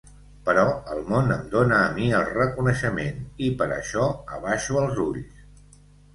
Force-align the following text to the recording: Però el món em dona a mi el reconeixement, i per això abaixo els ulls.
Però 0.45 0.61
el 0.95 1.01
món 1.11 1.29
em 1.35 1.43
dona 1.51 1.81
a 1.81 1.91
mi 1.97 2.07
el 2.21 2.25
reconeixement, 2.39 3.21
i 3.49 3.51
per 3.61 3.69
això 3.77 4.09
abaixo 4.41 4.83
els 4.83 5.05
ulls. 5.07 5.47